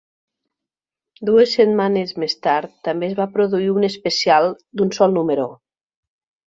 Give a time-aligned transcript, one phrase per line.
[1.29, 5.51] Dues setmanes més tard també es va produir un "especial" d'un sol número.